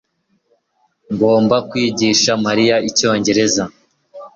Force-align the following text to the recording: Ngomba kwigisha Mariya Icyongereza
Ngomba 1.13 1.57
kwigisha 1.69 2.31
Mariya 2.45 2.75
Icyongereza 2.89 3.63